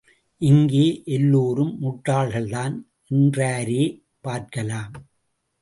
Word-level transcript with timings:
இங்கே 0.41 1.01
எல்லோரும் 1.05 1.73
முட்டாள்கள்தான், 1.81 2.75
என்றாரே 3.09 3.83
பார்க்கலாம். 4.21 4.91